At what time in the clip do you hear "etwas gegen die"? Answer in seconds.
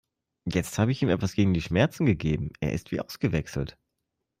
1.09-1.61